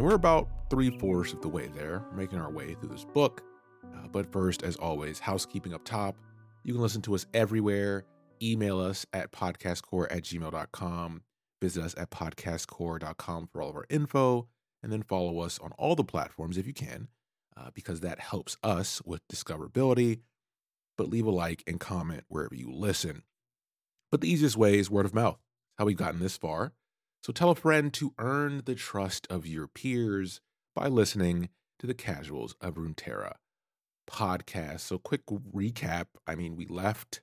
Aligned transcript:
And 0.00 0.08
we're 0.08 0.14
about 0.14 0.48
three 0.70 0.88
fourths 0.88 1.34
of 1.34 1.42
the 1.42 1.48
way 1.50 1.66
there, 1.66 2.02
making 2.14 2.38
our 2.38 2.50
way 2.50 2.72
through 2.72 2.88
this 2.88 3.04
book. 3.04 3.42
Uh, 3.84 4.08
but 4.10 4.32
first, 4.32 4.62
as 4.62 4.76
always, 4.76 5.18
housekeeping 5.18 5.74
up 5.74 5.84
top. 5.84 6.16
You 6.64 6.72
can 6.72 6.80
listen 6.80 7.02
to 7.02 7.14
us 7.14 7.26
everywhere. 7.34 8.06
Email 8.40 8.80
us 8.80 9.04
at 9.12 9.30
podcastcor 9.30 10.06
at 10.10 10.22
gmail.com. 10.22 11.22
Visit 11.60 11.82
us 11.82 11.94
at 11.98 12.08
podcastcor.com 12.08 13.50
for 13.52 13.60
all 13.60 13.68
of 13.68 13.76
our 13.76 13.84
info. 13.90 14.48
And 14.82 14.90
then 14.90 15.02
follow 15.02 15.40
us 15.40 15.58
on 15.58 15.72
all 15.72 15.94
the 15.94 16.02
platforms 16.02 16.56
if 16.56 16.66
you 16.66 16.72
can, 16.72 17.08
uh, 17.58 17.68
because 17.74 18.00
that 18.00 18.20
helps 18.20 18.56
us 18.62 19.02
with 19.04 19.20
discoverability. 19.28 20.20
But 20.96 21.10
leave 21.10 21.26
a 21.26 21.30
like 21.30 21.62
and 21.66 21.78
comment 21.78 22.24
wherever 22.28 22.54
you 22.54 22.72
listen. 22.72 23.22
But 24.10 24.22
the 24.22 24.32
easiest 24.32 24.56
way 24.56 24.78
is 24.78 24.88
word 24.88 25.04
of 25.04 25.12
mouth. 25.12 25.40
How 25.76 25.84
we've 25.84 25.94
gotten 25.94 26.20
this 26.20 26.38
far. 26.38 26.72
So 27.22 27.32
tell 27.32 27.50
a 27.50 27.54
friend 27.54 27.92
to 27.94 28.14
earn 28.18 28.62
the 28.64 28.74
trust 28.74 29.26
of 29.28 29.46
your 29.46 29.66
peers 29.66 30.40
by 30.74 30.88
listening 30.88 31.50
to 31.78 31.86
the 31.86 31.94
Casuals 31.94 32.54
of 32.60 32.74
Runeterra 32.74 33.34
podcast. 34.08 34.80
So 34.80 34.98
quick 34.98 35.26
recap. 35.26 36.06
I 36.26 36.34
mean, 36.34 36.56
we 36.56 36.66
left 36.66 37.20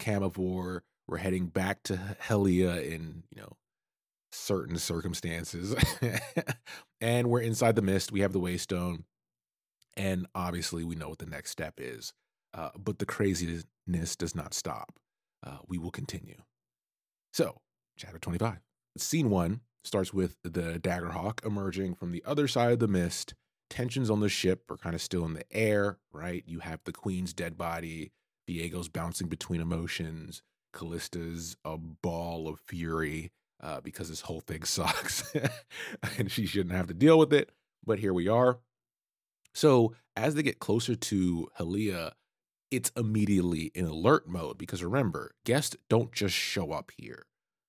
Camavor. 0.00 0.80
We're 1.06 1.18
heading 1.18 1.46
back 1.46 1.82
to 1.84 2.16
Helia 2.22 2.84
in, 2.84 3.24
you 3.34 3.40
know, 3.40 3.56
certain 4.32 4.76
circumstances. 4.76 5.74
and 7.00 7.30
we're 7.30 7.40
inside 7.40 7.76
the 7.76 7.82
mist. 7.82 8.12
We 8.12 8.20
have 8.20 8.32
the 8.32 8.40
Waystone. 8.40 9.04
And 9.96 10.26
obviously, 10.34 10.84
we 10.84 10.94
know 10.94 11.08
what 11.08 11.18
the 11.18 11.26
next 11.26 11.50
step 11.50 11.74
is. 11.78 12.12
Uh, 12.52 12.70
but 12.78 12.98
the 12.98 13.06
craziness 13.06 13.64
does 14.16 14.34
not 14.34 14.54
stop. 14.54 14.92
Uh, 15.44 15.58
we 15.66 15.78
will 15.78 15.90
continue. 15.90 16.42
So, 17.32 17.60
chapter 17.96 18.18
25. 18.18 18.58
Scene 19.00 19.30
one 19.30 19.60
starts 19.84 20.12
with 20.12 20.36
the 20.42 20.78
Daggerhawk 20.78 21.44
emerging 21.44 21.94
from 21.94 22.12
the 22.12 22.22
other 22.26 22.48
side 22.48 22.72
of 22.72 22.78
the 22.78 22.88
mist. 22.88 23.34
Tensions 23.70 24.10
on 24.10 24.20
the 24.20 24.28
ship 24.28 24.70
are 24.70 24.76
kind 24.76 24.94
of 24.94 25.02
still 25.02 25.24
in 25.24 25.34
the 25.34 25.44
air, 25.50 25.98
right? 26.12 26.42
You 26.46 26.60
have 26.60 26.80
the 26.84 26.92
Queen's 26.92 27.32
dead 27.32 27.58
body, 27.58 28.12
Viego's 28.46 28.88
bouncing 28.88 29.28
between 29.28 29.60
emotions, 29.60 30.42
Kalista's 30.74 31.56
a 31.64 31.76
ball 31.76 32.48
of 32.48 32.60
fury 32.60 33.30
uh, 33.62 33.80
because 33.80 34.08
this 34.08 34.22
whole 34.22 34.40
thing 34.40 34.62
sucks 34.64 35.34
and 36.18 36.30
she 36.30 36.46
shouldn't 36.46 36.74
have 36.74 36.86
to 36.86 36.94
deal 36.94 37.18
with 37.18 37.32
it. 37.32 37.50
But 37.84 37.98
here 37.98 38.12
we 38.12 38.28
are. 38.28 38.58
So 39.54 39.94
as 40.16 40.34
they 40.34 40.42
get 40.42 40.58
closer 40.58 40.94
to 40.94 41.48
Helia, 41.58 42.12
it's 42.70 42.92
immediately 42.96 43.70
in 43.74 43.86
alert 43.86 44.28
mode 44.28 44.58
because 44.58 44.84
remember, 44.84 45.32
guests 45.44 45.76
don't 45.88 46.12
just 46.12 46.34
show 46.34 46.72
up 46.72 46.92
here. 46.96 47.26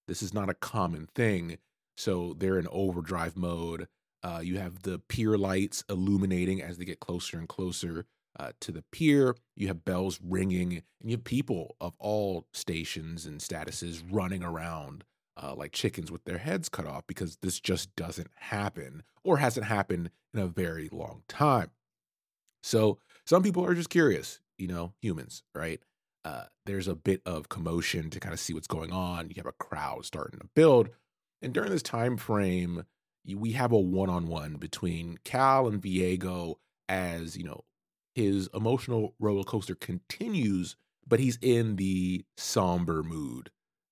This 0.10 0.24
is 0.24 0.34
not 0.34 0.50
a 0.50 0.56
common 0.56 1.08
thing. 1.14 1.60
So 1.96 2.36
they're 2.38 2.58
in 2.58 2.68
overdrive 2.72 3.38
mode. 3.38 3.88
Uh, 4.24 4.42
you 4.44 4.58
have 4.58 4.82
the 4.82 5.00
pier 5.00 5.38
lights 5.38 5.84
illuminating 5.88 6.62
as 6.62 6.78
they 6.78 6.86
get 6.86 7.00
closer 7.00 7.38
and 7.38 7.48
closer 7.48 8.06
uh, 8.40 8.52
to 8.62 8.72
the 8.72 8.84
pier. 8.92 9.36
You 9.56 9.68
have 9.68 9.86
bells 9.86 10.20
ringing, 10.24 10.82
and 11.00 11.10
you 11.10 11.12
have 11.12 11.24
people 11.24 11.76
of 11.80 11.94
all 12.00 12.48
stations 12.54 13.26
and 13.26 13.40
statuses 13.40 14.02
running 14.10 14.44
around 14.44 15.04
uh, 15.42 15.54
like 15.56 15.72
chickens 15.72 16.12
with 16.12 16.24
their 16.26 16.40
heads 16.40 16.70
cut 16.70 16.88
off 16.88 17.06
because 17.06 17.38
this 17.38 17.60
just 17.60 17.96
doesn't 17.96 18.32
happen 18.36 19.04
or 19.24 19.38
hasn't 19.38 19.68
happened 19.68 20.10
in 20.34 20.40
a 20.40 20.48
very 20.48 20.90
long 20.92 21.22
time. 21.28 21.70
So 22.64 22.98
some 23.26 23.44
people 23.44 23.64
are 23.64 23.76
just 23.76 23.90
curious 23.90 24.42
you 24.60 24.68
know, 24.68 24.94
humans, 25.02 25.42
right? 25.56 25.82
Uh, 26.30 26.44
there's 26.68 26.88
a 26.88 26.96
bit 26.96 27.22
of 27.26 27.50
commotion 27.50 28.12
to 28.12 28.20
kind 28.20 28.34
of 28.34 28.40
see 28.40 28.54
what's 28.54 28.68
going 28.68 28.92
on. 28.92 29.30
You 29.30 29.36
have 29.38 29.48
a 29.48 29.52
crowd 29.54 30.06
starting 30.06 30.40
to 30.40 30.46
build, 30.56 30.90
and 31.42 31.54
during 31.54 31.72
this 31.72 31.82
time 31.82 32.18
frame, 32.18 32.84
we 33.36 33.54
have 33.54 33.72
a 33.72 33.80
one-on-one 33.80 34.56
between 34.56 35.18
Cal 35.24 35.68
and 35.68 35.82
Viego 35.82 36.56
as 36.88 37.36
you 37.36 37.44
know 37.44 37.64
his 38.14 38.48
emotional 38.54 39.16
roller 39.20 39.44
coaster 39.44 39.74
continues, 39.74 40.76
but 41.08 41.20
he's 41.20 41.40
in 41.42 41.78
the 41.78 42.24
somber 42.38 43.02
mood 43.02 43.50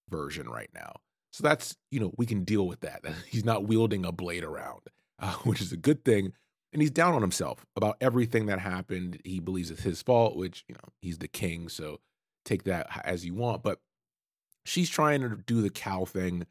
version 0.07 0.47
right 0.47 0.69
now. 0.75 0.97
So 1.31 1.41
that's 1.41 1.75
you 1.89 1.99
know 1.99 2.13
we 2.17 2.27
can 2.27 2.43
deal 2.43 2.67
with 2.67 2.81
that. 2.81 3.03
He's 3.27 3.45
not 3.45 3.65
wielding 3.65 4.05
a 4.05 4.11
blade 4.11 4.43
around, 4.43 4.81
uh, 5.19 5.33
which 5.43 5.61
is 5.61 5.71
a 5.71 5.77
good 5.77 6.05
thing 6.05 6.33
and 6.73 6.81
he's 6.81 6.91
down 6.91 7.13
on 7.13 7.21
himself 7.21 7.65
about 7.75 7.97
everything 8.01 8.45
that 8.47 8.59
happened. 8.59 9.19
He 9.23 9.39
believes 9.39 9.71
it's 9.71 9.83
his 9.83 10.01
fault, 10.01 10.35
which, 10.35 10.65
you 10.67 10.75
know, 10.75 10.89
he's 11.01 11.17
the 11.17 11.27
king, 11.27 11.69
so 11.69 11.99
take 12.47 12.63
that 12.63 12.88
as 13.03 13.25
you 13.25 13.34
want. 13.34 13.63
But 13.63 13.80
she's 14.66 14.90
trying 14.90 15.22
to 15.22 15.38
do 15.46 15.62
the 15.62 15.69
cow 15.69 16.06
thing, 16.06 16.46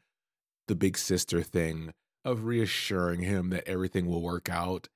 the 0.67 0.75
big 0.75 0.97
sister 0.97 1.41
thing 1.41 1.93
of 2.25 2.45
reassuring 2.45 3.21
him 3.21 3.49
that 3.49 3.67
everything 3.67 4.05
will 4.05 4.21
work 4.21 4.49
out. 4.49 4.89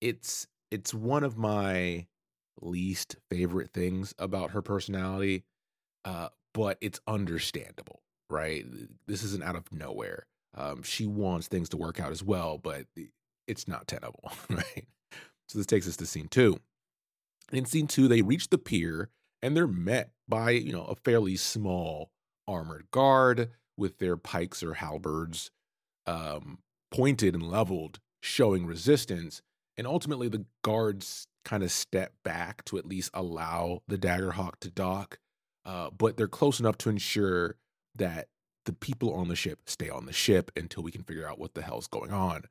It's 0.00 0.46
it's 0.70 0.94
one 0.94 1.22
of 1.22 1.36
my 1.36 2.06
least 2.60 3.16
favorite 3.30 3.70
things 3.72 4.14
about 4.18 4.50
her 4.50 4.62
personality. 4.62 5.44
Uh, 6.04 6.28
but 6.54 6.78
it's 6.80 7.00
understandable, 7.06 8.02
right? 8.28 8.64
This 9.06 9.22
isn't 9.22 9.42
out 9.42 9.56
of 9.56 9.72
nowhere. 9.72 10.26
Um, 10.54 10.82
she 10.82 11.06
wants 11.06 11.48
things 11.48 11.68
to 11.70 11.76
work 11.76 12.00
out 12.00 12.10
as 12.10 12.22
well, 12.22 12.58
but 12.58 12.86
it's 13.46 13.66
not 13.68 13.86
tenable, 13.86 14.32
right? 14.50 14.86
So 15.48 15.58
this 15.58 15.66
takes 15.66 15.88
us 15.88 15.96
to 15.98 16.06
scene 16.06 16.28
two. 16.28 16.58
In 17.52 17.64
scene 17.64 17.86
two, 17.86 18.08
they 18.08 18.22
reach 18.22 18.48
the 18.48 18.58
pier 18.58 19.10
and 19.42 19.56
they're 19.56 19.66
met 19.66 20.10
by, 20.32 20.52
you 20.52 20.72
know, 20.72 20.84
a 20.84 20.94
fairly 20.94 21.36
small 21.36 22.10
armored 22.48 22.86
guard 22.90 23.50
with 23.76 23.98
their 23.98 24.16
pikes 24.16 24.62
or 24.62 24.72
halberds 24.72 25.50
um, 26.06 26.56
pointed 26.90 27.34
and 27.34 27.42
leveled, 27.42 28.00
showing 28.22 28.64
resistance. 28.64 29.42
And 29.76 29.86
ultimately, 29.86 30.28
the 30.28 30.46
guards 30.64 31.26
kind 31.44 31.62
of 31.62 31.70
step 31.70 32.14
back 32.24 32.64
to 32.64 32.78
at 32.78 32.86
least 32.86 33.10
allow 33.12 33.82
the 33.88 33.98
Daggerhawk 33.98 34.52
to 34.60 34.70
dock, 34.70 35.18
uh, 35.66 35.90
but 35.90 36.16
they're 36.16 36.28
close 36.28 36.58
enough 36.58 36.78
to 36.78 36.88
ensure 36.88 37.56
that 37.94 38.28
the 38.64 38.72
people 38.72 39.12
on 39.12 39.28
the 39.28 39.36
ship 39.36 39.58
stay 39.66 39.90
on 39.90 40.06
the 40.06 40.14
ship 40.14 40.50
until 40.56 40.82
we 40.82 40.92
can 40.92 41.02
figure 41.02 41.28
out 41.28 41.38
what 41.38 41.52
the 41.52 41.60
hell's 41.60 41.88
going 41.88 42.10
on. 42.10 42.44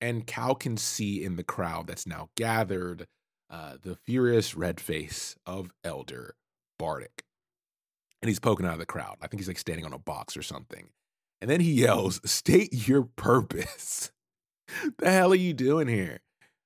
And 0.00 0.24
Cal 0.24 0.54
can 0.54 0.76
see 0.76 1.24
in 1.24 1.34
the 1.34 1.42
crowd 1.42 1.88
that's 1.88 2.06
now 2.06 2.28
gathered 2.36 3.08
uh, 3.50 3.74
the 3.82 3.96
furious 3.96 4.54
red 4.54 4.78
face 4.78 5.34
of 5.44 5.72
Elder 5.82 6.36
Bardic. 6.78 7.24
And 8.20 8.28
he's 8.28 8.40
poking 8.40 8.66
out 8.66 8.72
of 8.72 8.78
the 8.78 8.86
crowd. 8.86 9.16
I 9.22 9.28
think 9.28 9.40
he's 9.40 9.48
like 9.48 9.58
standing 9.58 9.84
on 9.84 9.92
a 9.92 9.98
box 9.98 10.36
or 10.36 10.42
something. 10.42 10.88
And 11.40 11.50
then 11.50 11.60
he 11.60 11.72
yells, 11.72 12.20
State 12.28 12.88
your 12.88 13.02
purpose. 13.02 14.10
the 14.98 15.10
hell 15.10 15.32
are 15.32 15.36
you 15.36 15.52
doing 15.52 15.88
here? 15.88 16.20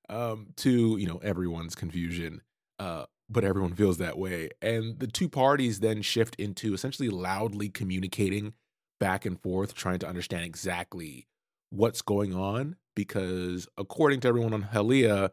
Um, 0.08 0.48
to, 0.58 0.96
you 0.98 1.06
know, 1.06 1.18
everyone's 1.18 1.74
confusion. 1.74 2.42
Uh, 2.78 3.04
but 3.28 3.44
everyone 3.44 3.74
feels 3.74 3.98
that 3.98 4.18
way. 4.18 4.50
And 4.60 4.98
the 4.98 5.06
two 5.06 5.28
parties 5.28 5.80
then 5.80 6.02
shift 6.02 6.34
into 6.36 6.74
essentially 6.74 7.08
loudly 7.08 7.68
communicating 7.68 8.54
back 9.00 9.24
and 9.24 9.40
forth, 9.40 9.74
trying 9.74 9.98
to 10.00 10.08
understand 10.08 10.44
exactly 10.44 11.26
what's 11.70 12.02
going 12.02 12.34
on 12.34 12.76
because 12.94 13.66
according 13.78 14.20
to 14.20 14.28
everyone 14.28 14.52
on 14.52 14.64
Helia, 14.64 15.30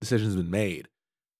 decisions 0.00 0.34
have 0.34 0.44
been 0.44 0.50
made, 0.50 0.88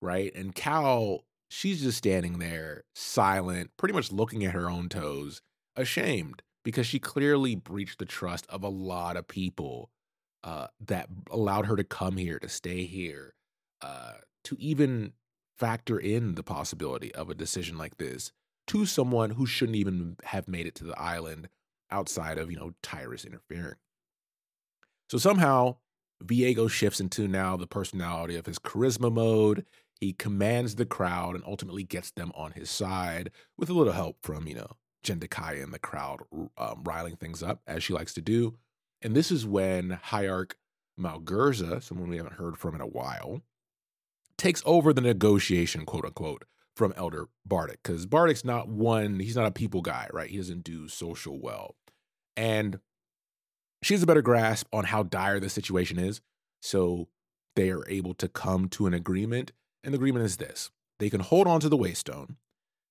right? 0.01 0.35
And 0.35 0.55
Cal, 0.55 1.25
she's 1.53 1.83
just 1.83 1.99
standing 1.99 2.39
there, 2.39 2.85
silent, 2.95 3.71
pretty 3.77 3.93
much 3.93 4.11
looking 4.11 4.45
at 4.45 4.55
her 4.55 4.71
own 4.71 4.89
toes, 4.89 5.43
ashamed 5.77 6.43
because 6.65 6.87
she 6.87 6.99
clearly 6.99 7.55
breached 7.55 7.99
the 7.99 8.07
trust 8.07 8.47
of 8.49 8.63
a 8.63 8.69
lot 8.69 9.17
of 9.17 9.29
people 9.29 9.91
uh, 10.45 10.69
that 10.81 11.09
allowed 11.31 11.67
her 11.67 11.77
to 11.77 11.85
come 11.85 12.17
here, 12.17 12.39
to 12.39 12.49
stay 12.49 12.85
here, 12.85 13.35
uh, 13.83 14.15
to 14.45 14.57
even 14.59 15.13
factor 15.59 15.99
in 15.99 16.35
the 16.35 16.43
possibility 16.43 17.15
of 17.15 17.29
a 17.29 17.35
decision 17.35 17.77
like 17.77 17.99
this 17.99 18.33
to 18.67 18.87
someone 18.87 19.31
who 19.31 19.45
shouldn't 19.45 19.77
even 19.77 20.17
have 20.25 20.49
made 20.49 20.67
it 20.67 20.75
to 20.77 20.85
the 20.85 20.99
island 20.99 21.49
outside 21.91 22.39
of, 22.39 22.51
you 22.51 22.57
know, 22.57 22.73
Tyrus 22.83 23.25
interfering. 23.25 23.77
So 25.11 25.19
somehow 25.19 25.77
Viego 26.25 26.71
shifts 26.71 27.01
into 27.01 27.29
now 27.29 27.57
the 27.57 27.67
personality 27.67 28.37
of 28.37 28.47
his 28.47 28.59
charisma 28.59 29.13
mode. 29.13 29.67
He 30.03 30.13
commands 30.13 30.75
the 30.75 30.85
crowd 30.85 31.37
and 31.37 31.45
ultimately 31.47 31.85
gets 31.85 32.11
them 32.11 32.33
on 32.35 32.51
his 32.51 32.69
side 32.69 33.31
with 33.57 33.71
a 33.71 33.73
little 33.73 33.93
help 33.93 34.17
from, 34.21 34.49
you 34.49 34.57
know, 34.57 34.73
Jendikaya 35.05 35.63
and 35.63 35.73
the 35.73 35.79
crowd 35.79 36.23
um, 36.59 36.83
riling 36.83 37.15
things 37.15 37.41
up 37.41 37.61
as 37.69 37.85
she 37.85 37.93
likes 37.93 38.13
to 38.15 38.21
do. 38.21 38.57
And 39.01 39.15
this 39.15 39.31
is 39.31 39.47
when 39.47 39.91
Hierarch 39.91 40.57
Malgurza, 40.99 41.81
someone 41.81 42.09
we 42.09 42.17
haven't 42.17 42.35
heard 42.35 42.59
from 42.59 42.75
in 42.75 42.81
a 42.81 42.87
while, 42.87 43.43
takes 44.37 44.61
over 44.67 44.93
the 44.93 45.01
negotiation, 45.01 45.87
quote 45.87 46.05
unquote, 46.05 46.47
from 46.75 46.93
Elder 46.97 47.29
Bardic. 47.47 47.79
Because 47.85 48.05
Bardic's 48.05 48.45
not 48.45 48.67
one, 48.67 49.21
he's 49.21 49.37
not 49.37 49.47
a 49.47 49.53
people 49.53 49.83
guy, 49.83 50.09
right? 50.13 50.31
He 50.31 50.37
doesn't 50.37 50.65
do 50.65 50.89
social 50.89 51.39
well. 51.41 51.77
And 52.37 52.81
she 53.83 53.95
has 53.95 54.03
a 54.03 54.07
better 54.07 54.21
grasp 54.21 54.67
on 54.73 54.87
how 54.87 55.05
dire 55.05 55.39
the 55.39 55.49
situation 55.49 56.01
is. 56.01 56.21
So 56.61 57.07
they 57.55 57.71
are 57.71 57.89
able 57.89 58.15
to 58.15 58.27
come 58.27 58.69
to 58.71 58.89
an 58.89 58.95
agreement. 58.95 59.53
And 59.85 59.93
the 59.93 59.99
agreement 59.99 60.25
is 60.25 60.37
this 60.37 60.71
they 60.99 61.11
can 61.11 61.21
hold 61.21 61.47
on 61.47 61.61
to 61.61 61.69
the 61.69 61.77
Waystone, 61.77 62.37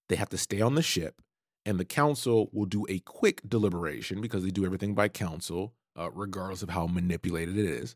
they 0.09 0.15
have 0.15 0.29
to 0.29 0.37
stay 0.37 0.61
on 0.61 0.75
the 0.75 0.81
ship, 0.81 1.21
and 1.65 1.79
the 1.79 1.85
council 1.85 2.49
will 2.51 2.65
do 2.65 2.85
a 2.89 2.99
quick 2.99 3.41
deliberation 3.47 4.21
because 4.21 4.43
they 4.43 4.51
do 4.51 4.65
everything 4.65 4.93
by 4.93 5.07
council, 5.07 5.73
uh, 5.97 6.09
regardless 6.11 6.63
of 6.63 6.69
how 6.69 6.87
manipulated 6.87 7.57
it 7.57 7.65
is, 7.65 7.95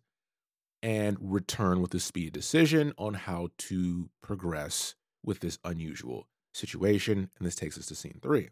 and 0.82 1.18
return 1.20 1.82
with 1.82 1.94
a 1.94 2.00
speedy 2.00 2.30
decision 2.30 2.94
on 2.98 3.16
how 3.16 3.50
to 3.58 4.10
progress 4.22 4.96
with 5.24 5.40
this 5.40 5.58
unusual 5.64 6.28
situation. 6.54 7.30
And 7.38 7.46
this 7.46 7.56
takes 7.56 7.78
us 7.78 7.88
to 7.88 7.96
scene 7.96 8.20
three. 8.22 8.50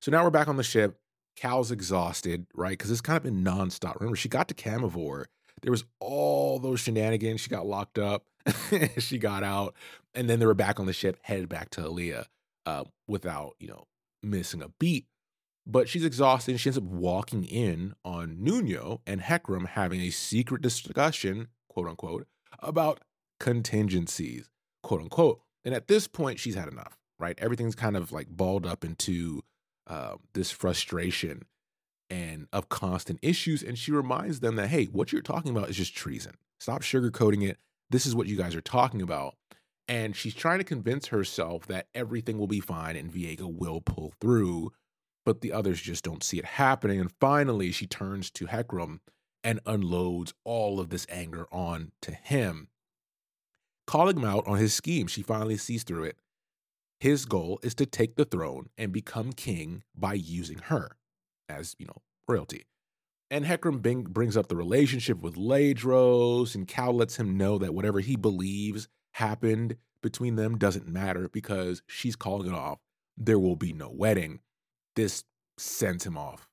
So 0.00 0.10
now 0.10 0.24
we're 0.24 0.30
back 0.30 0.48
on 0.48 0.56
the 0.56 0.62
ship. 0.62 1.00
Cal's 1.36 1.70
exhausted, 1.70 2.46
right? 2.54 2.72
Because 2.72 2.90
it's 2.90 3.00
kind 3.00 3.16
of 3.16 3.22
been 3.22 3.44
nonstop. 3.44 4.00
Remember, 4.00 4.16
she 4.16 4.28
got 4.28 4.48
to 4.48 4.54
Camavor. 4.54 5.26
There 5.62 5.70
was 5.70 5.84
all 6.00 6.58
those 6.58 6.80
shenanigans. 6.80 7.40
She 7.40 7.50
got 7.50 7.66
locked 7.66 7.98
up. 7.98 8.24
she 8.98 9.18
got 9.18 9.42
out, 9.42 9.74
and 10.14 10.28
then 10.28 10.38
they 10.38 10.46
were 10.46 10.54
back 10.54 10.80
on 10.80 10.86
the 10.86 10.92
ship, 10.92 11.18
headed 11.22 11.48
back 11.48 11.70
to 11.70 11.82
Helia, 11.82 12.26
uh, 12.66 12.84
without 13.06 13.56
you 13.58 13.68
know 13.68 13.86
missing 14.22 14.62
a 14.62 14.68
beat. 14.78 15.06
But 15.66 15.88
she's 15.88 16.04
exhausted. 16.04 16.52
And 16.52 16.60
she 16.60 16.70
ends 16.70 16.78
up 16.78 16.84
walking 16.84 17.44
in 17.44 17.94
on 18.04 18.42
Nuno 18.42 19.02
and 19.06 19.20
Hecarim 19.20 19.66
having 19.66 20.00
a 20.00 20.10
secret 20.10 20.62
discussion, 20.62 21.48
quote 21.68 21.88
unquote, 21.88 22.26
about 22.60 23.00
contingencies, 23.38 24.48
quote 24.82 25.02
unquote. 25.02 25.40
And 25.64 25.74
at 25.74 25.88
this 25.88 26.08
point, 26.08 26.38
she's 26.38 26.54
had 26.54 26.68
enough, 26.68 26.96
right? 27.18 27.38
Everything's 27.38 27.74
kind 27.74 27.96
of 27.96 28.12
like 28.12 28.28
balled 28.28 28.64
up 28.64 28.82
into 28.82 29.42
uh, 29.86 30.14
this 30.32 30.50
frustration 30.50 31.42
and 32.10 32.46
of 32.52 32.68
constant 32.68 33.18
issues. 33.22 33.62
And 33.62 33.78
she 33.78 33.92
reminds 33.92 34.40
them 34.40 34.56
that, 34.56 34.68
hey, 34.68 34.86
what 34.86 35.12
you're 35.12 35.22
talking 35.22 35.50
about 35.50 35.68
is 35.68 35.76
just 35.76 35.96
treason. 35.96 36.34
Stop 36.60 36.82
sugarcoating 36.82 37.48
it. 37.48 37.58
This 37.90 38.06
is 38.06 38.14
what 38.14 38.26
you 38.26 38.36
guys 38.36 38.54
are 38.54 38.60
talking 38.60 39.02
about. 39.02 39.34
And 39.86 40.14
she's 40.14 40.34
trying 40.34 40.58
to 40.58 40.64
convince 40.64 41.06
herself 41.06 41.66
that 41.66 41.88
everything 41.94 42.38
will 42.38 42.46
be 42.46 42.60
fine 42.60 42.96
and 42.96 43.10
Viego 43.10 43.50
will 43.50 43.80
pull 43.80 44.12
through, 44.20 44.72
but 45.24 45.40
the 45.40 45.52
others 45.52 45.80
just 45.80 46.04
don't 46.04 46.22
see 46.22 46.38
it 46.38 46.44
happening. 46.44 47.00
And 47.00 47.10
finally, 47.20 47.72
she 47.72 47.86
turns 47.86 48.30
to 48.32 48.46
Hecarim 48.46 49.00
and 49.42 49.60
unloads 49.64 50.34
all 50.44 50.78
of 50.78 50.90
this 50.90 51.06
anger 51.08 51.46
on 51.50 51.92
to 52.02 52.12
him. 52.12 52.68
Calling 53.86 54.18
him 54.18 54.24
out 54.26 54.46
on 54.46 54.58
his 54.58 54.74
scheme, 54.74 55.06
she 55.06 55.22
finally 55.22 55.56
sees 55.56 55.84
through 55.84 56.04
it 56.04 56.18
his 57.00 57.26
goal 57.26 57.60
is 57.62 57.74
to 57.76 57.86
take 57.86 58.16
the 58.16 58.24
throne 58.24 58.68
and 58.76 58.92
become 58.92 59.32
king 59.32 59.84
by 59.94 60.14
using 60.14 60.58
her 60.64 60.96
as, 61.48 61.74
you 61.78 61.86
know, 61.86 62.02
royalty. 62.26 62.66
And 63.30 63.46
Bing 63.82 64.02
brings 64.04 64.36
up 64.36 64.48
the 64.48 64.56
relationship 64.56 65.20
with 65.20 65.36
Ledros, 65.36 66.54
and 66.54 66.66
Cal 66.66 66.94
lets 66.94 67.16
him 67.16 67.36
know 67.36 67.58
that 67.58 67.74
whatever 67.74 68.00
he 68.00 68.16
believes 68.16 68.88
happened 69.12 69.76
between 70.02 70.36
them 70.36 70.56
doesn't 70.56 70.88
matter 70.88 71.28
because 71.28 71.82
she's 71.86 72.16
calling 72.16 72.48
it 72.48 72.54
off. 72.54 72.78
There 73.16 73.38
will 73.38 73.56
be 73.56 73.72
no 73.72 73.90
wedding. 73.90 74.40
This 74.96 75.24
sends 75.58 76.06
him 76.06 76.16
off 76.16 76.48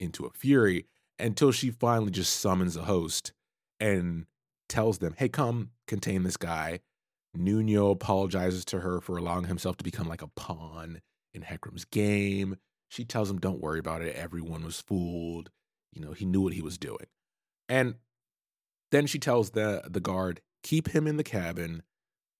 into 0.00 0.24
a 0.24 0.30
fury 0.30 0.86
until 1.18 1.52
she 1.52 1.70
finally 1.70 2.10
just 2.10 2.36
summons 2.36 2.76
a 2.76 2.84
host 2.84 3.32
and 3.78 4.26
tells 4.68 4.98
them, 4.98 5.14
hey, 5.18 5.28
come 5.28 5.70
contain 5.86 6.22
this 6.22 6.36
guy 6.36 6.80
Nuno 7.36 7.90
apologizes 7.90 8.64
to 8.66 8.80
her 8.80 9.00
for 9.00 9.16
allowing 9.16 9.44
himself 9.44 9.76
to 9.78 9.84
become 9.84 10.08
like 10.08 10.22
a 10.22 10.28
pawn 10.28 11.00
in 11.32 11.42
Hecarim's 11.42 11.84
game. 11.84 12.56
She 12.94 13.04
tells 13.04 13.28
him, 13.28 13.40
Don't 13.40 13.60
worry 13.60 13.80
about 13.80 14.02
it. 14.02 14.14
Everyone 14.14 14.64
was 14.64 14.80
fooled. 14.80 15.50
You 15.92 16.00
know, 16.00 16.12
he 16.12 16.24
knew 16.24 16.42
what 16.42 16.52
he 16.52 16.62
was 16.62 16.78
doing. 16.78 17.06
And 17.68 17.96
then 18.92 19.08
she 19.08 19.18
tells 19.18 19.50
the, 19.50 19.82
the 19.84 19.98
guard, 19.98 20.40
Keep 20.62 20.90
him 20.90 21.08
in 21.08 21.16
the 21.16 21.24
cabin. 21.24 21.82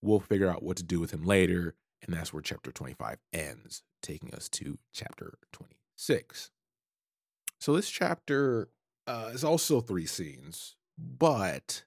We'll 0.00 0.20
figure 0.20 0.48
out 0.48 0.62
what 0.62 0.76
to 0.76 0.84
do 0.84 1.00
with 1.00 1.10
him 1.10 1.24
later. 1.24 1.74
And 2.06 2.14
that's 2.14 2.32
where 2.32 2.40
chapter 2.40 2.70
25 2.70 3.18
ends, 3.32 3.82
taking 4.00 4.32
us 4.32 4.48
to 4.50 4.78
chapter 4.92 5.38
26. 5.50 6.52
So 7.58 7.74
this 7.74 7.90
chapter 7.90 8.68
uh, 9.08 9.30
is 9.34 9.42
also 9.42 9.80
three 9.80 10.06
scenes, 10.06 10.76
but 10.96 11.82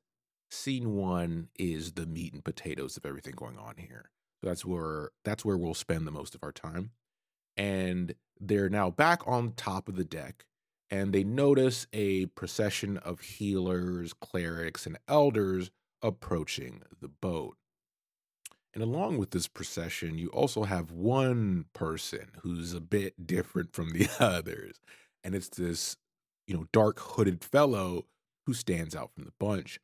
scene 0.52 0.94
one 0.94 1.48
is 1.58 1.94
the 1.94 2.06
meat 2.06 2.34
and 2.34 2.44
potatoes 2.44 2.98
of 2.98 3.06
everything 3.06 3.36
going 3.38 3.58
on 3.58 3.76
here. 3.78 4.10
So 4.42 4.50
that's 4.50 4.66
where 4.66 5.12
that's 5.24 5.46
where 5.46 5.58
we'll 5.58 5.74
spend 5.74 6.06
the 6.06 6.12
most 6.12 6.36
of 6.36 6.44
our 6.44 6.52
time. 6.52 6.92
And 7.58 8.14
they're 8.40 8.70
now 8.70 8.92
back 8.92 9.22
on 9.26 9.54
top 9.54 9.90
of 9.90 9.96
the 9.96 10.04
deck, 10.04 10.46
and 10.90 11.12
they 11.12 11.24
notice 11.24 11.88
a 11.92 12.28
procession 12.28 12.98
of 12.98 13.20
healers, 13.22 14.14
clerics, 14.14 14.86
and 14.86 14.98
elders 15.08 15.72
approaching 16.02 16.84
the 17.02 17.08
boat. 17.08 17.58
And 18.74 18.84
along 18.84 19.18
with 19.18 19.32
this 19.32 19.48
procession, 19.48 20.20
you 20.20 20.28
also 20.28 20.66
have 20.66 20.92
one 20.92 21.66
person 21.74 22.28
who's 22.44 22.74
a 22.74 22.80
bit 22.80 23.26
different 23.28 23.74
from 23.74 23.90
the 23.90 24.08
others. 24.20 24.80
And 25.24 25.34
it's 25.34 25.50
this, 25.50 25.98
you 26.46 26.56
know, 26.56 26.68
dark 26.72 27.00
hooded 27.00 27.44
fellow 27.44 28.06
who 28.46 28.54
stands 28.54 28.96
out 28.96 29.12
from 29.14 29.24
the 29.24 29.34
bunch. 29.40 29.80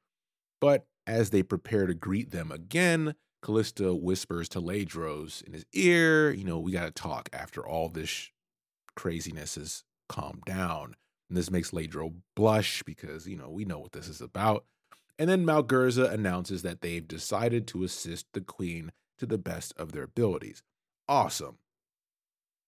But 0.61 0.85
as 1.05 1.31
they 1.31 1.43
prepare 1.43 1.87
to 1.87 1.93
greet 1.93 2.31
them 2.31 2.51
again, 2.51 3.15
Kalista 3.43 3.99
whispers 3.99 4.47
to 4.49 4.61
Ledros 4.61 5.43
in 5.43 5.53
his 5.53 5.65
ear, 5.73 6.31
you 6.31 6.45
know, 6.45 6.59
we 6.59 6.71
got 6.71 6.85
to 6.85 6.91
talk 6.91 7.29
after 7.33 7.65
all 7.65 7.89
this 7.89 8.31
craziness 8.95 9.55
has 9.55 9.83
calmed 10.07 10.43
down. 10.45 10.95
And 11.29 11.37
this 11.37 11.51
makes 11.51 11.71
Laedro 11.71 12.13
blush 12.35 12.83
because, 12.83 13.27
you 13.27 13.35
know, 13.35 13.49
we 13.49 13.65
know 13.65 13.79
what 13.79 13.91
this 13.91 14.07
is 14.07 14.21
about. 14.21 14.65
And 15.19 15.29
then 15.29 15.45
Malgurza 15.45 16.11
announces 16.11 16.61
that 16.61 16.81
they've 16.81 17.07
decided 17.07 17.67
to 17.67 17.83
assist 17.83 18.27
the 18.33 18.41
queen 18.41 18.91
to 19.19 19.25
the 19.25 19.37
best 19.37 19.73
of 19.77 19.91
their 19.91 20.03
abilities. 20.03 20.63
Awesome. 21.07 21.57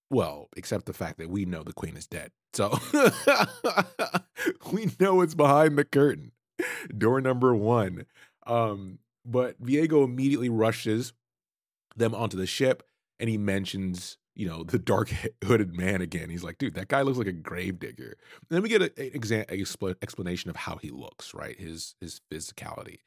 Well, 0.09 0.49
except 0.55 0.85
the 0.85 0.93
fact 0.93 1.17
that 1.19 1.29
we 1.29 1.45
know 1.45 1.63
the 1.63 1.73
queen 1.73 1.97
is 1.97 2.05
dead. 2.05 2.31
So 2.53 2.77
we 4.71 4.91
know 4.99 5.21
it's 5.21 5.35
behind 5.35 5.77
the 5.77 5.85
curtain. 5.85 6.31
door 6.95 7.21
number 7.21 7.55
one. 7.55 8.05
Um, 8.45 8.99
but 9.25 9.61
Viego 9.61 10.03
immediately 10.03 10.49
rushes 10.49 11.13
them 11.95 12.13
onto 12.13 12.37
the 12.37 12.45
ship 12.45 12.83
and 13.19 13.29
he 13.29 13.37
mentions, 13.37 14.17
you 14.35 14.47
know, 14.47 14.63
the 14.63 14.79
dark 14.79 15.11
hooded 15.45 15.75
man 15.75 16.01
again. 16.01 16.29
He's 16.29 16.43
like, 16.43 16.57
dude, 16.57 16.75
that 16.75 16.87
guy 16.87 17.01
looks 17.01 17.17
like 17.17 17.27
a 17.27 17.31
gravedigger. 17.31 18.17
Then 18.49 18.61
we 18.61 18.69
get 18.69 18.81
an 18.81 18.89
exa- 18.89 19.47
expl- 19.47 19.95
explanation 20.01 20.49
of 20.49 20.55
how 20.55 20.77
he 20.77 20.89
looks, 20.89 21.33
right? 21.33 21.59
His 21.59 21.95
his 21.99 22.21
physicality. 22.31 22.99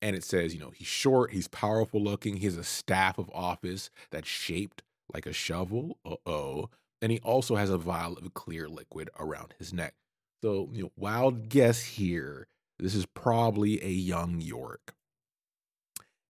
And 0.00 0.16
it 0.16 0.24
says, 0.24 0.52
you 0.52 0.60
know, 0.60 0.72
he's 0.74 0.88
short, 0.88 1.32
he's 1.32 1.46
powerful 1.46 2.02
looking, 2.02 2.36
he 2.36 2.46
has 2.46 2.56
a 2.56 2.64
staff 2.64 3.18
of 3.18 3.30
office 3.32 3.88
that's 4.10 4.28
shaped 4.28 4.82
like 5.12 5.26
a 5.26 5.32
shovel. 5.32 5.98
Uh 6.04 6.16
oh. 6.26 6.70
And 7.00 7.10
he 7.10 7.20
also 7.20 7.56
has 7.56 7.70
a 7.70 7.78
vial 7.78 8.14
of 8.14 8.34
clear 8.34 8.68
liquid 8.68 9.10
around 9.18 9.54
his 9.58 9.72
neck. 9.72 9.94
So, 10.42 10.68
you 10.72 10.84
know, 10.84 10.92
wild 10.96 11.48
guess 11.48 11.82
here 11.82 12.48
this 12.78 12.94
is 12.96 13.06
probably 13.06 13.82
a 13.84 13.88
young 13.88 14.40
Yorick. 14.40 14.92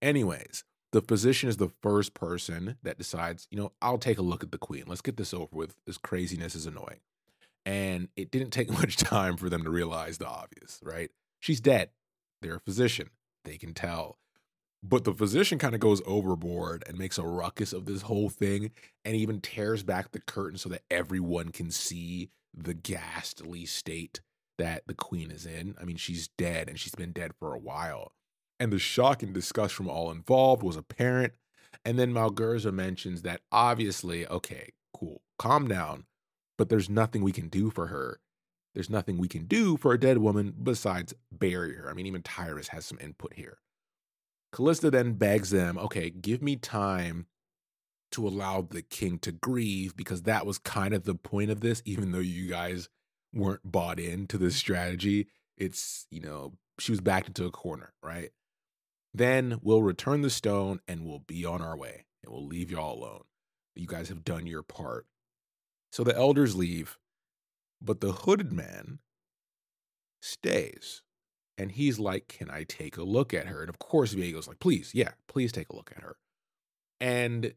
Anyways, 0.02 0.64
the 0.90 1.00
physician 1.00 1.48
is 1.48 1.56
the 1.56 1.70
first 1.80 2.12
person 2.12 2.76
that 2.82 2.98
decides, 2.98 3.46
you 3.50 3.58
know, 3.58 3.72
I'll 3.80 3.98
take 3.98 4.18
a 4.18 4.22
look 4.22 4.42
at 4.42 4.50
the 4.50 4.58
queen. 4.58 4.84
Let's 4.86 5.00
get 5.00 5.16
this 5.16 5.32
over 5.32 5.48
with. 5.52 5.76
This 5.86 5.96
craziness 5.96 6.54
is 6.54 6.66
annoying. 6.66 7.00
And 7.64 8.08
it 8.16 8.32
didn't 8.32 8.50
take 8.50 8.70
much 8.78 8.96
time 8.96 9.36
for 9.36 9.48
them 9.48 9.62
to 9.62 9.70
realize 9.70 10.18
the 10.18 10.26
obvious, 10.26 10.80
right? 10.82 11.10
She's 11.40 11.60
dead. 11.60 11.90
They're 12.42 12.56
a 12.56 12.60
physician. 12.60 13.10
They 13.44 13.56
can 13.56 13.72
tell. 13.72 14.18
But 14.82 15.04
the 15.04 15.14
physician 15.14 15.58
kind 15.58 15.74
of 15.74 15.80
goes 15.80 16.02
overboard 16.04 16.82
and 16.88 16.98
makes 16.98 17.16
a 17.16 17.22
ruckus 17.22 17.72
of 17.72 17.86
this 17.86 18.02
whole 18.02 18.28
thing 18.28 18.72
and 19.04 19.14
even 19.14 19.40
tears 19.40 19.84
back 19.84 20.10
the 20.10 20.20
curtain 20.20 20.58
so 20.58 20.68
that 20.70 20.82
everyone 20.90 21.50
can 21.50 21.70
see 21.70 22.30
the 22.52 22.74
ghastly 22.74 23.64
state 23.64 24.20
that 24.58 24.82
the 24.88 24.94
queen 24.94 25.30
is 25.30 25.46
in. 25.46 25.76
I 25.80 25.84
mean, 25.84 25.96
she's 25.96 26.28
dead 26.36 26.68
and 26.68 26.78
she's 26.78 26.96
been 26.96 27.12
dead 27.12 27.32
for 27.38 27.54
a 27.54 27.58
while. 27.58 28.12
And 28.62 28.72
the 28.72 28.78
shock 28.78 29.24
and 29.24 29.34
disgust 29.34 29.74
from 29.74 29.88
all 29.88 30.12
involved 30.12 30.62
was 30.62 30.76
apparent. 30.76 31.32
And 31.84 31.98
then 31.98 32.12
Malgurza 32.12 32.72
mentions 32.72 33.22
that 33.22 33.40
obviously, 33.50 34.24
okay, 34.24 34.70
cool, 34.94 35.20
calm 35.36 35.66
down, 35.66 36.04
but 36.56 36.68
there's 36.68 36.88
nothing 36.88 37.22
we 37.24 37.32
can 37.32 37.48
do 37.48 37.70
for 37.70 37.88
her. 37.88 38.20
There's 38.72 38.88
nothing 38.88 39.18
we 39.18 39.26
can 39.26 39.46
do 39.46 39.76
for 39.76 39.92
a 39.92 39.98
dead 39.98 40.18
woman 40.18 40.54
besides 40.62 41.12
bury 41.32 41.74
her. 41.74 41.90
I 41.90 41.92
mean, 41.92 42.06
even 42.06 42.22
Tyrus 42.22 42.68
has 42.68 42.86
some 42.86 42.98
input 43.00 43.34
here. 43.34 43.58
Kalista 44.54 44.92
then 44.92 45.14
begs 45.14 45.50
them, 45.50 45.76
okay, 45.76 46.08
give 46.10 46.40
me 46.40 46.54
time 46.54 47.26
to 48.12 48.28
allow 48.28 48.62
the 48.62 48.82
king 48.82 49.18
to 49.22 49.32
grieve 49.32 49.96
because 49.96 50.22
that 50.22 50.46
was 50.46 50.58
kind 50.58 50.94
of 50.94 51.02
the 51.02 51.16
point 51.16 51.50
of 51.50 51.62
this, 51.62 51.82
even 51.84 52.12
though 52.12 52.20
you 52.20 52.48
guys 52.48 52.88
weren't 53.34 53.72
bought 53.72 53.98
into 53.98 54.38
this 54.38 54.54
strategy, 54.54 55.26
it's, 55.56 56.06
you 56.12 56.20
know, 56.20 56.52
she 56.78 56.92
was 56.92 57.00
backed 57.00 57.26
into 57.26 57.44
a 57.44 57.50
corner, 57.50 57.92
right? 58.04 58.30
Then 59.14 59.58
we'll 59.62 59.82
return 59.82 60.22
the 60.22 60.30
stone 60.30 60.80
and 60.88 61.04
we'll 61.04 61.20
be 61.20 61.44
on 61.44 61.60
our 61.60 61.76
way 61.76 62.06
and 62.22 62.32
we'll 62.32 62.46
leave 62.46 62.70
y'all 62.70 62.98
alone. 62.98 63.24
You 63.74 63.86
guys 63.86 64.08
have 64.08 64.24
done 64.24 64.46
your 64.46 64.62
part. 64.62 65.06
So 65.90 66.04
the 66.04 66.16
elders 66.16 66.54
leave, 66.54 66.98
but 67.80 68.00
the 68.00 68.12
hooded 68.12 68.52
man 68.52 69.00
stays. 70.20 71.02
And 71.58 71.72
he's 71.72 71.98
like, 71.98 72.28
Can 72.28 72.50
I 72.50 72.64
take 72.64 72.96
a 72.96 73.02
look 73.02 73.34
at 73.34 73.46
her? 73.46 73.60
And 73.60 73.68
of 73.68 73.78
course, 73.78 74.12
Viego's 74.12 74.48
like, 74.48 74.60
Please, 74.60 74.92
yeah, 74.94 75.12
please 75.28 75.52
take 75.52 75.68
a 75.68 75.76
look 75.76 75.92
at 75.94 76.02
her. 76.02 76.16
And 77.00 77.54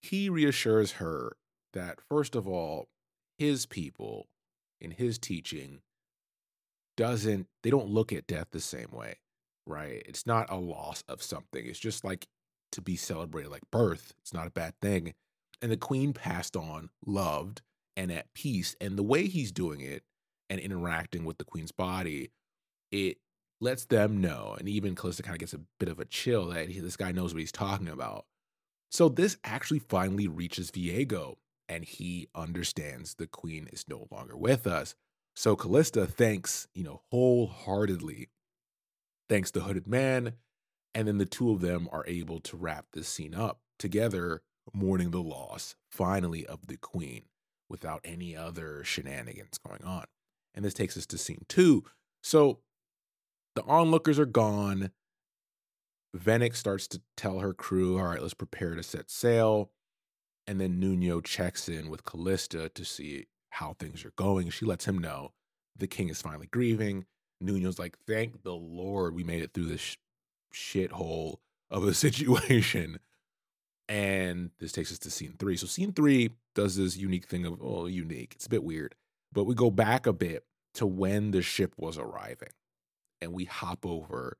he 0.00 0.28
reassures 0.28 0.92
her 0.92 1.36
that, 1.72 1.98
first 2.08 2.34
of 2.34 2.48
all, 2.48 2.88
his 3.38 3.66
people 3.66 4.28
in 4.80 4.92
his 4.92 5.18
teaching 5.18 5.80
doesn't, 6.96 7.48
they 7.62 7.70
don't 7.70 7.88
look 7.88 8.12
at 8.12 8.26
death 8.26 8.48
the 8.52 8.60
same 8.60 8.90
way, 8.92 9.16
right? 9.66 10.02
It's 10.06 10.26
not 10.26 10.50
a 10.50 10.56
loss 10.56 11.02
of 11.08 11.22
something. 11.22 11.64
It's 11.64 11.78
just 11.78 12.04
like 12.04 12.26
to 12.72 12.82
be 12.82 12.96
celebrated 12.96 13.50
like 13.50 13.70
birth. 13.70 14.12
It's 14.20 14.34
not 14.34 14.46
a 14.46 14.50
bad 14.50 14.74
thing. 14.80 15.14
And 15.62 15.70
the 15.70 15.76
queen 15.76 16.12
passed 16.12 16.56
on, 16.56 16.90
loved, 17.06 17.62
and 17.96 18.10
at 18.12 18.32
peace. 18.34 18.76
And 18.80 18.98
the 18.98 19.02
way 19.02 19.26
he's 19.26 19.52
doing 19.52 19.80
it 19.80 20.02
and 20.50 20.60
interacting 20.60 21.24
with 21.24 21.38
the 21.38 21.44
queen's 21.44 21.72
body, 21.72 22.30
it 22.90 23.18
lets 23.60 23.86
them 23.86 24.20
know. 24.20 24.56
And 24.58 24.68
even 24.68 24.94
Kalista 24.94 25.22
kind 25.22 25.34
of 25.34 25.40
gets 25.40 25.54
a 25.54 25.60
bit 25.78 25.88
of 25.88 25.98
a 25.98 26.04
chill 26.04 26.46
that 26.48 26.68
he, 26.68 26.80
this 26.80 26.96
guy 26.96 27.12
knows 27.12 27.32
what 27.32 27.40
he's 27.40 27.52
talking 27.52 27.88
about. 27.88 28.26
So 28.90 29.08
this 29.08 29.36
actually 29.42 29.80
finally 29.80 30.28
reaches 30.28 30.70
Viego 30.70 31.36
and 31.68 31.84
he 31.84 32.28
understands 32.34 33.14
the 33.14 33.26
queen 33.26 33.68
is 33.72 33.86
no 33.88 34.06
longer 34.10 34.36
with 34.36 34.66
us. 34.66 34.94
So 35.34 35.56
Kalista 35.56 36.08
thanks, 36.08 36.68
you 36.74 36.84
know, 36.84 37.02
wholeheartedly, 37.10 38.28
thanks 39.28 39.50
to 39.52 39.60
hooded 39.60 39.86
man. 39.86 40.34
And 40.94 41.08
then 41.08 41.18
the 41.18 41.26
two 41.26 41.50
of 41.50 41.60
them 41.60 41.88
are 41.90 42.04
able 42.06 42.40
to 42.40 42.56
wrap 42.56 42.86
this 42.92 43.08
scene 43.08 43.34
up 43.34 43.60
together, 43.78 44.42
mourning 44.72 45.10
the 45.10 45.22
loss, 45.22 45.74
finally, 45.90 46.46
of 46.46 46.66
the 46.68 46.76
queen 46.76 47.22
without 47.68 48.00
any 48.04 48.36
other 48.36 48.84
shenanigans 48.84 49.58
going 49.58 49.82
on. 49.82 50.04
And 50.54 50.64
this 50.64 50.74
takes 50.74 50.96
us 50.96 51.06
to 51.06 51.18
scene 51.18 51.44
two. 51.48 51.82
So 52.22 52.60
the 53.56 53.64
onlookers 53.64 54.18
are 54.18 54.26
gone. 54.26 54.90
Vennix 56.16 56.56
starts 56.56 56.86
to 56.88 57.02
tell 57.16 57.40
her 57.40 57.52
crew, 57.52 57.98
all 57.98 58.06
right, 58.06 58.22
let's 58.22 58.34
prepare 58.34 58.76
to 58.76 58.82
set 58.82 59.10
sail. 59.10 59.72
And 60.46 60.60
then 60.60 60.78
Nuno 60.78 61.20
checks 61.20 61.68
in 61.68 61.90
with 61.90 62.04
Kalista 62.04 62.72
to 62.72 62.84
see 62.84 63.26
how 63.50 63.74
things 63.74 64.04
are 64.04 64.12
going. 64.16 64.50
She 64.50 64.64
lets 64.64 64.84
him 64.86 64.98
know 64.98 65.32
the 65.76 65.86
king 65.86 66.08
is 66.08 66.22
finally 66.22 66.46
grieving. 66.46 67.06
Nuno's 67.40 67.78
like, 67.78 67.96
thank 68.06 68.42
the 68.42 68.54
Lord 68.54 69.14
we 69.14 69.24
made 69.24 69.42
it 69.42 69.52
through 69.52 69.66
this 69.66 69.80
sh- 69.80 69.96
shithole 70.52 71.36
of 71.70 71.84
a 71.84 71.94
situation. 71.94 72.98
And 73.88 74.50
this 74.58 74.72
takes 74.72 74.90
us 74.92 74.98
to 75.00 75.10
scene 75.10 75.34
three. 75.38 75.56
So, 75.56 75.66
scene 75.66 75.92
three 75.92 76.30
does 76.54 76.76
this 76.76 76.96
unique 76.96 77.26
thing 77.26 77.44
of, 77.44 77.60
oh, 77.62 77.86
unique. 77.86 78.32
It's 78.34 78.46
a 78.46 78.50
bit 78.50 78.64
weird. 78.64 78.94
But 79.32 79.44
we 79.44 79.54
go 79.54 79.70
back 79.70 80.06
a 80.06 80.12
bit 80.12 80.44
to 80.74 80.86
when 80.86 81.32
the 81.32 81.42
ship 81.42 81.74
was 81.76 81.98
arriving. 81.98 82.50
And 83.20 83.32
we 83.32 83.44
hop 83.44 83.84
over 83.84 84.38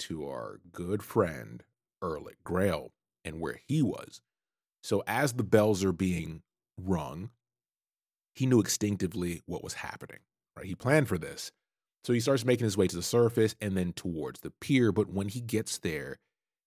to 0.00 0.28
our 0.28 0.60
good 0.70 1.02
friend, 1.02 1.62
Erlok 2.02 2.36
Grael, 2.44 2.92
and 3.24 3.40
where 3.40 3.60
he 3.66 3.82
was. 3.82 4.20
So, 4.82 5.02
as 5.06 5.32
the 5.32 5.44
bells 5.44 5.82
are 5.82 5.92
being 5.92 6.42
rung, 6.78 7.30
he 8.34 8.46
knew 8.46 8.60
instinctively 8.60 9.42
what 9.46 9.64
was 9.64 9.74
happening, 9.74 10.20
right? 10.56 10.66
He 10.66 10.74
planned 10.74 11.08
for 11.08 11.18
this. 11.18 11.50
So 12.04 12.12
he 12.12 12.20
starts 12.20 12.44
making 12.44 12.64
his 12.64 12.76
way 12.76 12.86
to 12.86 12.96
the 12.96 13.02
surface 13.02 13.54
and 13.60 13.76
then 13.76 13.92
towards 13.92 14.40
the 14.40 14.52
pier. 14.60 14.92
But 14.92 15.10
when 15.10 15.28
he 15.28 15.40
gets 15.40 15.78
there, 15.78 16.18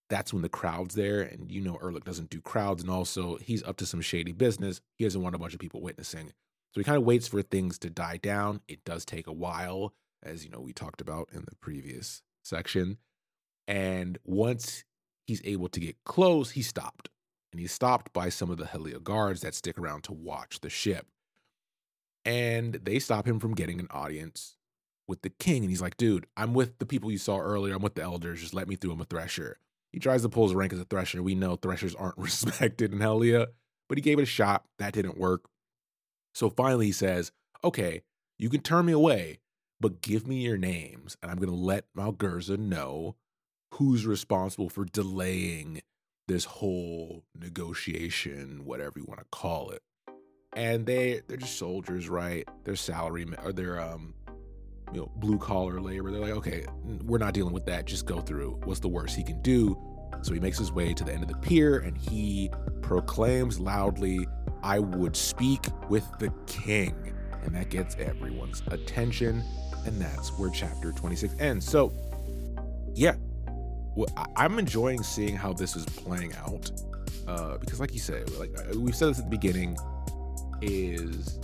that's 0.10 0.34
when 0.34 0.42
the 0.42 0.50
crowd's 0.50 0.96
there. 0.96 1.22
And 1.22 1.52
you 1.52 1.62
know, 1.62 1.80
Erlok 1.82 2.04
doesn't 2.04 2.30
do 2.30 2.42
crowds. 2.42 2.84
And 2.84 2.92
also, 2.92 3.38
he's 3.38 3.64
up 3.64 3.78
to 3.78 3.86
some 3.86 4.02
shady 4.02 4.34
business. 4.34 4.82
He 4.98 5.06
doesn't 5.06 5.22
want 5.22 5.36
a 5.36 5.40
bunch 5.40 5.54
of 5.54 5.60
people 5.60 5.82
witnessing. 5.82 6.28
So 6.74 6.80
he 6.80 6.84
kind 6.84 6.98
of 6.98 7.04
waits 7.04 7.28
for 7.28 7.42
things 7.42 7.78
to 7.80 7.90
die 7.90 8.18
down. 8.18 8.62
It 8.68 8.84
does 8.86 9.04
take 9.06 9.28
a 9.28 9.34
while, 9.34 9.94
as 10.24 10.46
you 10.46 10.52
know, 10.52 10.60
we 10.60 10.74
talked 10.74 11.02
about 11.02 11.30
in 11.34 11.42
the 11.42 11.56
previous 11.62 12.22
section. 12.44 12.98
And 13.68 14.18
once 14.24 14.84
he's 15.28 15.42
able 15.44 15.70
to 15.70 15.80
get 15.80 15.98
close, 16.06 16.52
he 16.52 16.62
stopped. 16.62 17.10
And 17.52 17.60
he's 17.60 17.74
stopped 17.74 18.14
by 18.14 18.30
some 18.30 18.50
of 18.50 18.58
the 18.58 18.68
Helio 18.68 19.00
guards 19.00 19.42
that 19.42 19.56
stick 19.56 19.78
around 19.78 20.04
to 20.04 20.14
watch 20.14 20.62
the 20.62 20.70
ship. 20.70 21.08
And 22.24 22.76
they 22.76 23.00
stop 23.00 23.28
him 23.28 23.40
from 23.40 23.56
getting 23.56 23.80
an 23.80 23.88
audience 23.92 24.56
with 25.12 25.22
the 25.22 25.30
king. 25.30 25.62
And 25.62 25.70
he's 25.70 25.82
like, 25.82 25.98
dude, 25.98 26.26
I'm 26.36 26.56
with 26.56 26.80
the 26.80 26.88
people 26.88 27.12
you 27.12 27.20
saw 27.20 27.38
earlier. 27.38 27.76
I'm 27.76 27.84
with 27.84 27.94
the 27.94 28.02
elders. 28.02 28.42
Just 28.42 28.56
let 28.56 28.68
me 28.68 28.76
through. 28.76 28.94
I'm 28.94 29.02
a 29.02 29.06
thresher. 29.06 29.60
He 29.92 30.00
tries 30.00 30.24
to 30.24 30.30
pull 30.30 30.48
his 30.48 30.56
rank 30.56 30.74
as 30.74 30.80
a 30.80 30.86
thresher. 30.86 31.22
We 31.22 31.36
know 31.36 31.56
threshers 31.56 31.94
aren't 31.94 32.18
respected 32.18 32.94
in 32.94 33.00
Helia, 33.00 33.48
but 33.88 33.98
he 33.98 34.02
gave 34.02 34.18
it 34.18 34.24
a 34.24 34.26
shot. 34.26 34.66
That 34.80 34.94
didn't 34.94 35.20
work. 35.20 35.44
So 36.34 36.50
finally 36.50 36.88
he 36.88 36.92
says, 36.92 37.32
okay, 37.64 38.02
you 38.40 38.50
can 38.50 38.62
turn 38.62 38.86
me 38.86 38.94
away, 38.94 39.40
but 39.80 40.02
give 40.02 40.26
me 40.26 40.38
your 40.38 40.58
names. 40.58 41.18
And 41.22 41.30
I'm 41.30 41.38
going 41.38 41.50
to 41.50 41.56
let 41.56 41.86
Malgurza 41.96 42.58
know 42.58 43.18
who's 43.76 44.06
responsible 44.06 44.70
for 44.70 44.86
delaying 44.86 45.82
this 46.28 46.46
whole 46.46 47.24
negotiation, 47.38 48.64
whatever 48.64 49.00
you 49.00 49.06
want 49.06 49.20
to 49.20 49.26
call 49.32 49.72
it. 49.72 49.82
And 50.54 50.86
they 50.86 51.22
they're 51.28 51.38
just 51.38 51.58
soldiers, 51.58 52.10
right? 52.10 52.48
They're 52.64 52.76
salary 52.76 53.26
or 53.44 53.54
they're 53.54 53.80
um 53.80 54.14
you 54.94 55.02
know 55.02 55.12
blue 55.16 55.38
collar 55.38 55.80
labor. 55.82 56.12
They're 56.12 56.22
like, 56.22 56.32
okay, 56.32 56.66
we're 57.04 57.18
not 57.18 57.34
dealing 57.34 57.54
with 57.54 57.66
that. 57.66 57.86
Just 57.86 58.06
go 58.06 58.20
through. 58.20 58.60
What's 58.64 58.80
the 58.80 58.90
worst 58.90 59.16
he 59.16 59.24
can 59.24 59.42
do? 59.42 59.78
So 60.22 60.34
he 60.34 60.40
makes 60.40 60.58
his 60.58 60.72
way 60.72 60.94
to 60.94 61.04
the 61.04 61.14
end 61.14 61.24
of 61.24 61.30
the 61.30 61.38
pier 61.38 61.80
and 61.80 61.98
he 61.98 62.52
proclaims 62.82 63.60
loudly, 63.60 64.28
I 64.62 64.80
would 64.80 65.16
speak 65.16 65.66
with 65.90 66.06
the 66.20 66.32
king. 66.46 67.14
And 67.44 67.56
that 67.56 67.70
gets 67.70 67.96
everyone's 67.96 68.62
attention. 68.68 69.44
And 69.86 70.00
that's 70.00 70.38
where 70.38 70.52
chapter 70.52 70.92
26 70.92 71.36
ends. 71.40 71.68
So, 71.68 71.92
yeah, 72.94 73.16
well, 73.96 74.10
I'm 74.36 74.60
enjoying 74.60 75.02
seeing 75.02 75.36
how 75.36 75.54
this 75.54 75.76
is 75.76 75.86
playing 75.86 76.36
out. 76.36 76.70
Uh, 77.28 77.58
because, 77.58 77.80
like 77.80 77.94
you 77.94 78.00
said, 78.00 78.30
like 78.32 78.52
uh, 78.58 78.78
we've 78.78 78.96
said 78.96 79.10
this 79.10 79.20
at 79.20 79.26
the 79.26 79.30
beginning, 79.30 79.78
is 80.62 81.40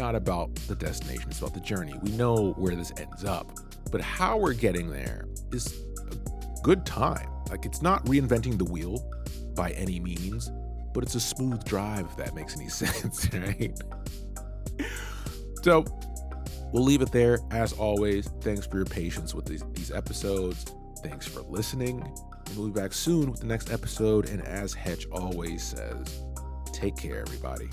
not 0.00 0.14
about 0.14 0.54
the 0.66 0.74
destination, 0.74 1.28
it's 1.28 1.40
about 1.40 1.52
the 1.52 1.60
journey. 1.60 1.94
We 2.02 2.12
know 2.12 2.52
where 2.52 2.74
this 2.74 2.90
ends 2.96 3.22
up, 3.22 3.52
but 3.92 4.00
how 4.00 4.38
we're 4.38 4.54
getting 4.54 4.88
there 4.88 5.26
is 5.52 5.78
a 6.10 6.62
good 6.62 6.86
time. 6.86 7.28
Like, 7.50 7.66
it's 7.66 7.82
not 7.82 8.02
reinventing 8.06 8.56
the 8.56 8.64
wheel 8.64 9.06
by 9.54 9.72
any 9.72 10.00
means, 10.00 10.50
but 10.94 11.02
it's 11.02 11.16
a 11.16 11.20
smooth 11.20 11.62
drive, 11.64 12.06
if 12.06 12.16
that 12.16 12.34
makes 12.34 12.56
any 12.56 12.68
sense, 12.82 13.28
right? 13.34 13.78
so, 15.62 15.84
we'll 16.72 16.84
leave 16.84 17.02
it 17.02 17.12
there. 17.12 17.38
As 17.50 17.74
always, 17.74 18.26
thanks 18.40 18.66
for 18.66 18.78
your 18.78 18.86
patience 18.86 19.34
with 19.34 19.44
these, 19.44 19.62
these 19.74 19.90
episodes. 19.90 20.64
Thanks 21.02 21.26
for 21.26 21.42
listening. 21.42 22.00
And 22.00 22.56
we'll 22.56 22.68
be 22.68 22.80
back 22.80 22.94
soon 22.94 23.30
with 23.30 23.40
the 23.40 23.46
next 23.46 23.70
episode. 23.70 24.30
And 24.30 24.40
as 24.46 24.72
Hetch 24.72 25.06
always 25.12 25.62
says, 25.62 26.22
take 26.72 26.96
care, 26.96 27.20
everybody. 27.20 27.68